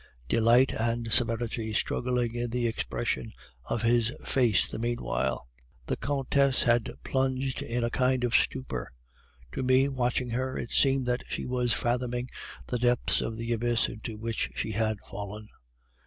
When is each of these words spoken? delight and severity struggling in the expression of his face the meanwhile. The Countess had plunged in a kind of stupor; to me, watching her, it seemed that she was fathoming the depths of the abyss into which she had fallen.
delight 0.27 0.73
and 0.73 1.13
severity 1.13 1.71
struggling 1.71 2.33
in 2.33 2.49
the 2.49 2.65
expression 2.65 3.31
of 3.65 3.83
his 3.83 4.11
face 4.25 4.67
the 4.67 4.79
meanwhile. 4.79 5.47
The 5.85 5.95
Countess 5.95 6.63
had 6.63 6.89
plunged 7.03 7.61
in 7.61 7.83
a 7.83 7.91
kind 7.91 8.23
of 8.23 8.33
stupor; 8.33 8.93
to 9.51 9.61
me, 9.61 9.87
watching 9.89 10.31
her, 10.31 10.57
it 10.57 10.71
seemed 10.71 11.05
that 11.05 11.23
she 11.29 11.45
was 11.45 11.73
fathoming 11.73 12.29
the 12.65 12.79
depths 12.79 13.21
of 13.21 13.37
the 13.37 13.53
abyss 13.53 13.87
into 13.89 14.17
which 14.17 14.49
she 14.55 14.71
had 14.71 14.97
fallen. 15.01 15.49